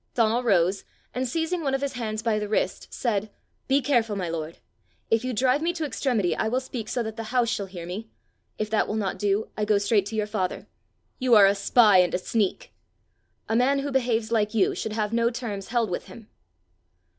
Donal 0.15 0.41
rose, 0.41 0.83
and 1.13 1.27
seizing 1.27 1.61
one 1.61 1.75
of 1.75 1.81
his 1.83 1.93
hands 1.93 2.23
by 2.23 2.39
the 2.39 2.47
wrist, 2.47 2.91
said, 2.91 3.29
"Be 3.67 3.81
careful, 3.83 4.15
my 4.15 4.29
lord; 4.29 4.57
if 5.11 5.23
you 5.23 5.31
drive 5.31 5.61
me 5.61 5.73
to 5.73 5.85
extremity, 5.85 6.35
I 6.35 6.47
will 6.47 6.59
speak 6.59 6.89
so 6.89 7.03
that 7.03 7.17
the 7.17 7.25
house 7.25 7.49
shall 7.49 7.67
hear 7.67 7.85
me; 7.85 8.09
if 8.57 8.67
that 8.71 8.87
will 8.87 8.95
not 8.95 9.19
do, 9.19 9.49
I 9.55 9.63
go 9.63 9.77
straight 9.77 10.07
to 10.07 10.15
your 10.15 10.25
father." 10.25 10.65
"You 11.19 11.35
are 11.35 11.45
a 11.45 11.53
spy 11.53 11.99
and 11.99 12.15
a 12.15 12.17
sneak!" 12.17 12.73
"A 13.47 13.55
man 13.55 13.77
who 13.77 13.91
behaves 13.91 14.31
like 14.31 14.55
you, 14.55 14.73
should 14.73 14.93
have 14.93 15.13
no 15.13 15.29
terms 15.29 15.67
held 15.67 15.91
with 15.91 16.05
him." 16.07 16.29